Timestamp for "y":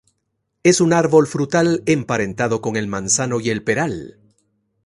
3.39-3.51